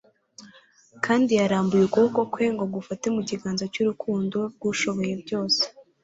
[1.05, 5.61] kandi yarambuye ukuboko kwe ngo gufate mu kiganza cy'urukundo rw'Ushobora byose.